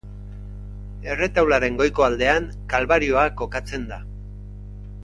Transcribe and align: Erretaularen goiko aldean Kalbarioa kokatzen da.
Erretaularen 1.15 1.77
goiko 1.83 2.07
aldean 2.07 2.49
Kalbarioa 2.73 3.29
kokatzen 3.43 3.87
da. 3.95 4.03